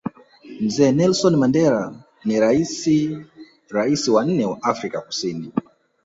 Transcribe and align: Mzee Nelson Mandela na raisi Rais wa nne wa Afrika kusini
Mzee 0.61 0.91
Nelson 0.91 1.35
Mandela 1.41 1.83
na 2.25 2.35
raisi 2.39 2.97
Rais 3.75 4.07
wa 4.07 4.25
nne 4.25 4.45
wa 4.45 4.63
Afrika 4.63 5.01
kusini 5.01 5.51